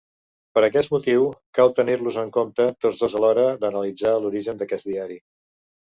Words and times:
Per 0.57 0.61
aquest 0.67 0.89
motiu, 0.93 1.27
cal 1.59 1.75
tenir-los 1.81 2.19
en 2.23 2.33
compte 2.39 2.67
tots 2.87 3.05
dos 3.05 3.19
a 3.21 3.25
l'hora 3.27 3.47
d'analitzar 3.63 4.19
l'origen 4.27 4.63
d'aquest 4.65 4.95
diari. 4.95 5.25